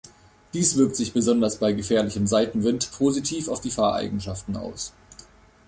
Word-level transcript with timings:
Dies 0.55 0.77
wirkt 0.77 0.95
sich 0.95 1.13
besonders 1.13 1.57
bei 1.57 1.73
gefährlichem 1.73 2.25
Seitenwind 2.25 2.91
positiv 2.91 3.47
auf 3.47 3.61
die 3.61 3.69
Fahreigenschaften 3.69 4.57
aus. 4.57 4.93